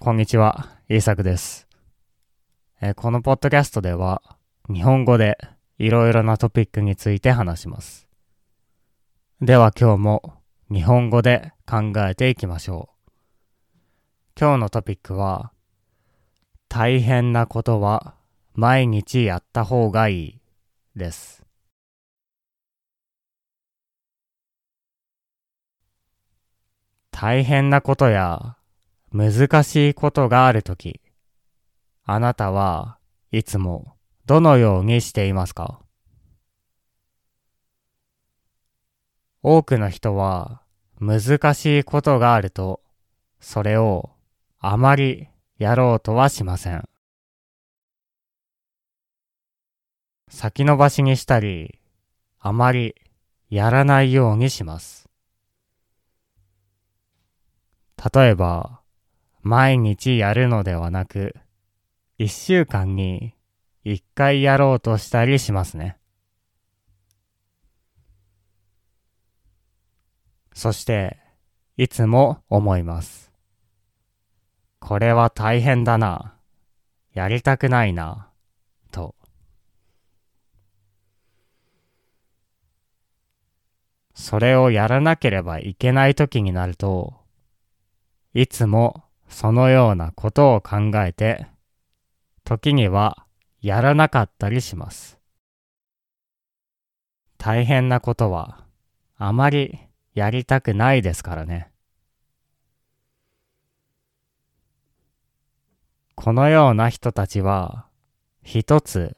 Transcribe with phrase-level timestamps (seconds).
[0.00, 1.66] こんにちは、イーサクです。
[2.80, 4.22] えーこのポッドキャストでは、
[4.72, 5.36] 日本語で
[5.76, 8.06] いろいろなトピックについて話します。
[9.40, 10.34] では今日も
[10.70, 13.80] 日本語で考えていきましょう。
[14.38, 15.50] 今日のトピックは、
[16.68, 18.14] 大変なことは
[18.54, 20.40] 毎日やった方がいい
[20.94, 21.44] です。
[27.10, 28.57] 大変なことや
[29.12, 31.00] 難しいことがあるとき、
[32.04, 32.98] あなたは
[33.32, 35.80] いつもどのようにしていますか？
[39.42, 40.62] 多くの人は
[41.00, 42.82] 難しいことがあると、
[43.40, 44.10] それを
[44.58, 46.88] あまりやろうとはしません。
[50.28, 51.78] 先延ばしにしたり、
[52.38, 52.94] あまり
[53.48, 55.08] やらないようにします。
[58.12, 58.80] 例えば、
[59.40, 61.34] 毎日やるのではなく、
[62.18, 63.34] 一週間に
[63.84, 65.96] 一回やろうとしたりしますね。
[70.52, 71.18] そして、
[71.76, 73.30] いつも思います。
[74.80, 76.34] これは大変だな。
[77.12, 78.28] やりたくないな。
[78.90, 79.14] と。
[84.14, 87.14] それをやらなければいけない時になると、
[88.34, 91.46] いつもそのようなことを考えて、
[92.44, 93.26] 時には
[93.60, 95.18] やらなかったりします。
[97.36, 98.64] 大変なことは
[99.16, 99.78] あまり
[100.14, 101.70] やりたくないですからね。
[106.14, 107.86] このような人たちは
[108.42, 109.16] 一つ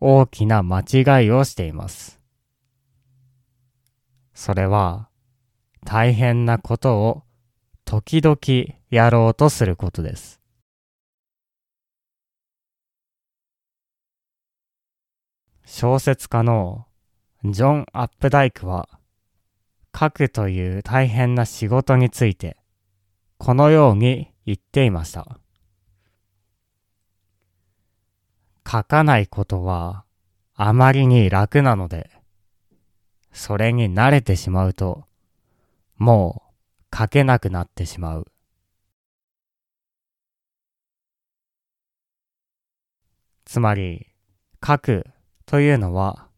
[0.00, 2.20] 大きな間違いをしています。
[4.34, 5.08] それは
[5.84, 7.22] 大変なことを
[7.84, 8.38] 時々
[8.90, 10.40] やろうとすることです。
[15.64, 16.86] 小説家の
[17.44, 18.88] ジョン・アップダイクは
[19.98, 22.56] 書くという大変な仕事について
[23.38, 25.38] このように言っていました。
[28.64, 30.04] 書かないことは
[30.54, 32.08] あまりに楽なので、
[33.32, 35.04] それに慣れてしまうと、
[35.96, 36.51] もう
[36.94, 38.26] 書けなくなってしまう。
[43.44, 44.06] つまり、
[44.64, 45.06] 書く
[45.46, 46.28] というのは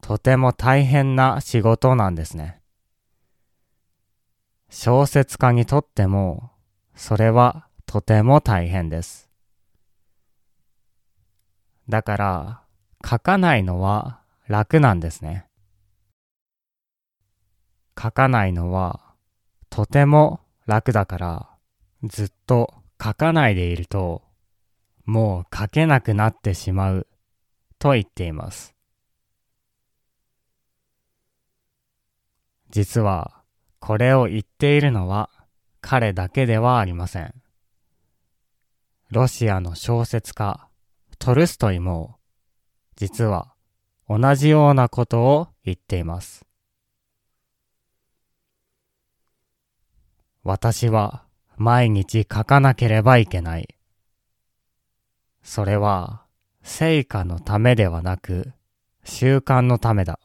[0.00, 2.60] とても大変な仕事なんですね。
[4.68, 6.50] 小説家にとっても、
[6.94, 9.28] それはとても大変です。
[11.88, 12.62] だから、
[13.04, 15.46] 書かないのは楽なんですね。
[18.00, 19.01] 書かないのは
[19.72, 21.48] とても楽だから、
[22.04, 24.20] ずっと書かないでいると、
[25.06, 27.06] もう書けなくなってしまう
[27.78, 28.74] と言っています。
[32.68, 33.42] 実は、
[33.80, 35.30] これを言っているのは
[35.80, 37.32] 彼だけではありません。
[39.10, 40.68] ロシアの小説家、
[41.18, 42.18] トルストイも、
[42.96, 43.54] 実は
[44.06, 46.44] 同じようなことを言っています。
[50.44, 51.24] 私は
[51.56, 53.76] 毎日書かなければいけない。
[55.42, 56.24] それは
[56.62, 58.52] 成果のためではなく
[59.04, 60.18] 習慣のためだ。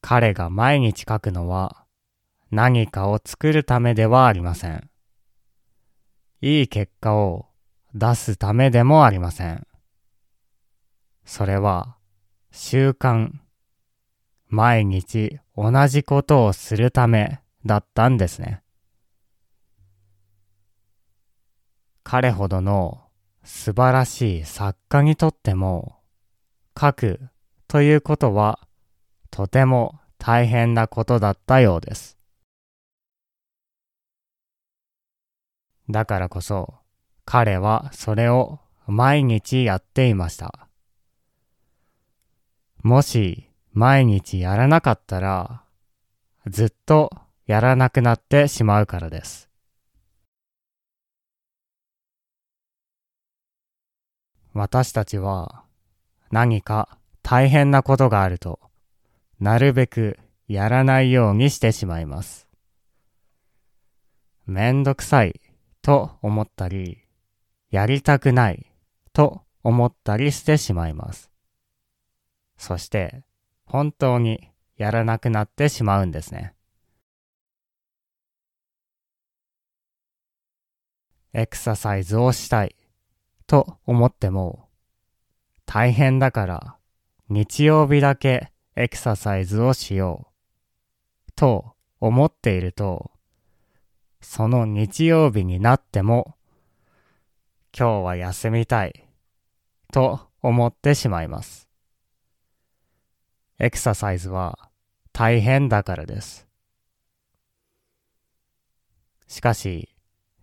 [0.00, 1.86] 彼が毎日書くのは
[2.50, 4.90] 何かを作るためではありません。
[6.40, 7.46] いい結果を
[7.94, 9.66] 出すためでもありません。
[11.24, 11.96] それは
[12.50, 13.32] 習慣、
[14.54, 18.62] 毎日同じことをするためだったんですね。
[22.04, 23.02] 彼ほどの
[23.42, 25.96] 素晴らしい作家にとっても
[26.80, 27.20] 書く
[27.66, 28.60] ということは
[29.32, 32.16] とても大変なことだったようです。
[35.90, 36.74] だからこそ
[37.24, 40.68] 彼はそれを毎日やっていました。
[42.84, 45.64] もし毎日やらなかったら
[46.46, 47.10] ずっと
[47.44, 49.50] やらなくなってしまうからです。
[54.52, 55.64] 私たちは
[56.30, 58.60] 何か大変なことがあると
[59.40, 62.46] なるべくやらないようにしてしまいます。
[64.46, 65.40] めんどくさい
[65.82, 66.98] と思ったり、
[67.70, 68.70] やりたくない
[69.12, 71.32] と思ったりしてしまいます。
[72.56, 73.24] そして
[73.64, 76.54] 本当にやらなくなってしまうんですね。
[81.32, 82.76] エクササイズをしたい
[83.48, 84.68] と思っても
[85.66, 86.76] 大変だから
[87.28, 90.28] 日曜日だけエクササイズをしよ
[91.28, 93.10] うと思っていると
[94.20, 96.36] その日曜日になっても
[97.76, 99.08] 今日は休みたい
[99.92, 101.63] と思ってしまいます。
[103.58, 104.58] エクササイズは
[105.12, 106.46] 大変だからです。
[109.26, 109.88] しかし、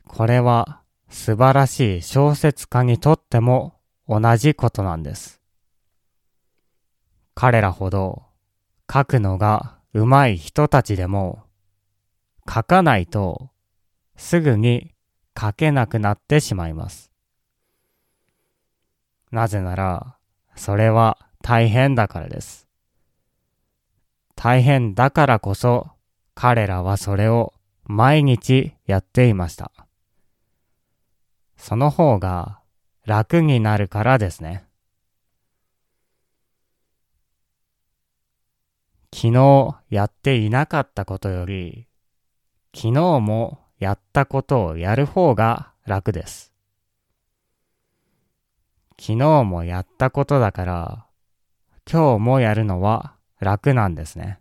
[0.07, 3.75] これは素晴らしい小説家にとっても
[4.07, 5.41] 同じことなんです。
[7.35, 8.23] 彼らほど
[8.91, 11.43] 書くのが上手い人たちでも
[12.47, 13.49] 書かないと
[14.15, 14.93] すぐに
[15.39, 17.11] 書けなくなってしまいます。
[19.31, 20.17] なぜなら、
[20.55, 22.67] それは大変だからです。
[24.43, 25.91] 大変だからこそ
[26.33, 27.53] 彼らはそれを
[27.83, 29.71] 毎日やっていました。
[31.57, 32.59] その方が
[33.05, 34.65] 楽になるからですね。
[39.13, 41.85] 昨日やっていなかったことより、
[42.75, 46.51] 昨日もやったことをやる方が楽です。
[48.99, 51.05] 昨日もやったことだから、
[51.87, 54.39] 今日もやるのは楽なんですね。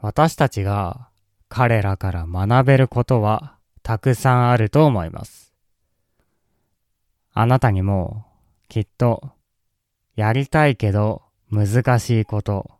[0.00, 1.08] 私たちが
[1.48, 5.54] 彼らから学べることはたくさんあると思います。
[7.32, 8.26] あなたにも
[8.68, 9.30] きっと
[10.14, 12.70] やりたいけど難しいこと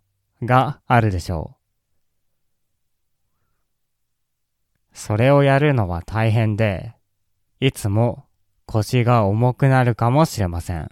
[0.42, 1.58] があるでしょう。
[4.92, 6.92] それをやるのは大変で、
[7.60, 8.27] いつも
[8.69, 10.91] 腰が重くなるかもしれません。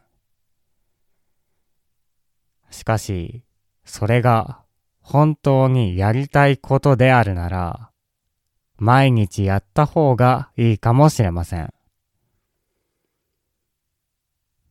[2.70, 3.44] しかし、
[3.84, 4.64] それが
[5.00, 7.90] 本当にやりたいことであるなら、
[8.78, 11.72] 毎日やった方がいいかもしれません。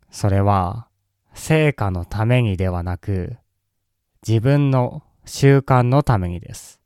[0.09, 0.87] それは、
[1.35, 3.37] 成果のためにではなく、
[4.27, 6.81] 自分の習慣のためにです。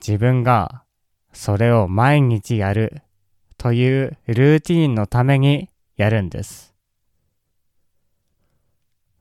[0.00, 0.81] 自分が
[1.32, 3.02] それを毎日やる
[3.56, 6.74] というルーティンのためにやるんです。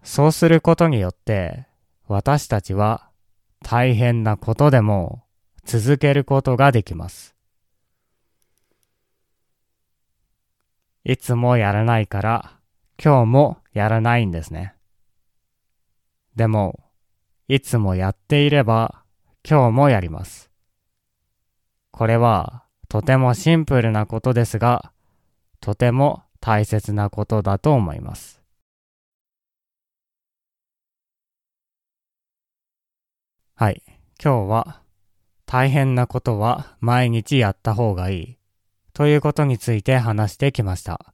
[0.03, 1.67] そうすることによって
[2.07, 3.09] 私たちは
[3.63, 5.23] 大変なことでも
[5.63, 7.35] 続けることができます。
[11.03, 12.59] いつもやらないから
[13.03, 14.75] 今日もやらないんですね。
[16.35, 16.79] でも、
[17.47, 19.03] いつもやっていれば
[19.43, 20.50] 今日もやります。
[22.01, 24.91] これはとてもシンプルなことですが、
[25.59, 28.41] とても大切なことだと思います。
[33.53, 33.83] はい。
[34.19, 34.81] 今日は
[35.45, 38.37] 大変なことは毎日やった方がいい
[38.93, 41.13] ということについて話してきました。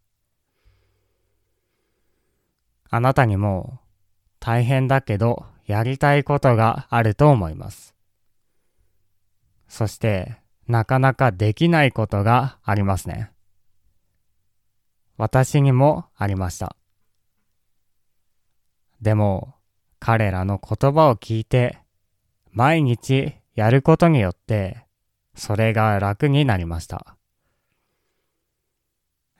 [2.90, 3.82] あなたにも
[4.40, 7.94] 大変だけどやりたいことがあると思います。
[9.68, 13.32] そしてなかなかできないことがありますね。
[15.18, 16.76] 私にもありました。
[19.02, 19.56] でも
[20.00, 21.80] 彼らの言葉を聞いて
[22.52, 24.86] 毎日やることによって、
[25.36, 27.18] それが楽になりました。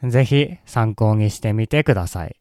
[0.04, 2.40] ぜひ参考にしてみてください。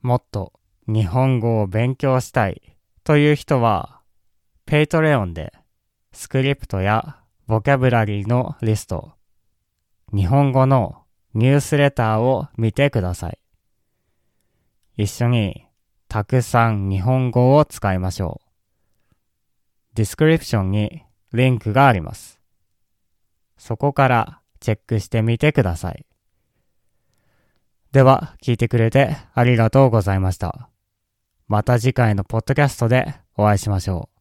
[0.00, 0.52] もっと
[0.86, 2.71] 日本語を勉強したい
[3.04, 4.00] という人は、
[4.64, 5.52] Patreon で
[6.12, 7.18] スクリプトや
[7.48, 9.12] ボキャブラリーのリスト、
[10.12, 11.02] 日本語の
[11.34, 13.38] ニュースレターを見てください。
[14.96, 15.66] 一緒に
[16.06, 18.48] たくさん日本語を使いましょう。
[19.94, 22.38] ディスクリプションにリンクがあります。
[23.56, 26.06] そこからチェックしてみてください。
[27.90, 30.71] では、聞いてくれてありがとうございました。
[31.48, 34.11] また次回のポッドキャストでお会いしましょう。